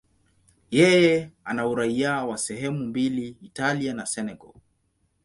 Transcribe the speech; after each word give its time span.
Yeye 0.71 1.31
ana 1.43 1.67
uraia 1.67 2.25
wa 2.25 2.37
sehemu 2.37 2.85
mbili, 2.85 3.37
Italia 3.41 3.93
na 3.93 4.05
Senegal. 4.05 4.53